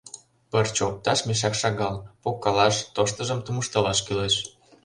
Пырче 0.49 0.81
опташ 0.89 1.19
мешак 1.27 1.53
шагал— 1.61 1.95
погкалаш, 2.23 2.75
тоштыжым 2.95 3.39
тумыштылаш 3.45 3.99
кӱлеш. 4.05 4.35